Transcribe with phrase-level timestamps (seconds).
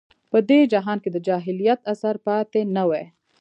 [0.31, 3.03] په دې جهان کې د جاهلیت اثر پاتې نه وي.